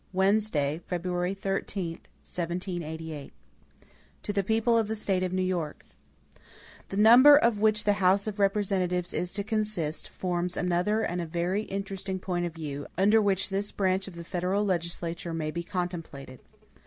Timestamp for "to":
4.23-4.33, 9.33-9.43